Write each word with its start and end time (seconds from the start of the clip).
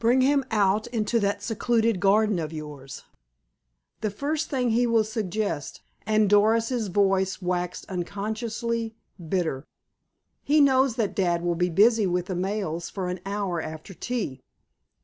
Bring 0.00 0.20
him 0.22 0.44
out 0.50 0.88
into 0.88 1.20
that 1.20 1.44
secluded 1.44 2.00
garden 2.00 2.40
of 2.40 2.52
yours—" 2.52 3.04
"The 4.00 4.10
first 4.10 4.50
thing 4.50 4.70
he 4.70 4.84
will 4.84 5.04
suggest," 5.04 5.80
and 6.04 6.28
Doris's 6.28 6.88
voice 6.88 7.40
waxed 7.40 7.86
unconsciously 7.88 8.96
bitter. 9.28 9.64
"He 10.42 10.60
knows 10.60 10.96
that 10.96 11.14
dad 11.14 11.42
will 11.42 11.54
be 11.54 11.70
busy 11.70 12.04
with 12.04 12.26
the 12.26 12.34
mails 12.34 12.90
for 12.90 13.08
an 13.08 13.20
hour 13.24 13.60
after 13.62 13.94
tea." 13.94 14.40